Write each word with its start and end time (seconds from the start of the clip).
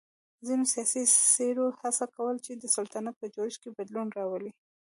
ځینو 0.45 0.65
سیاسی 0.73 1.03
څېرو 1.33 1.65
هڅه 1.79 2.05
کوله 2.15 2.39
چې 2.45 2.53
د 2.55 2.63
سلطنت 2.75 3.15
په 3.17 3.27
جوړښت 3.35 3.59
کې 3.61 3.75
بدلون 3.77 4.07
راولي. 4.17 4.51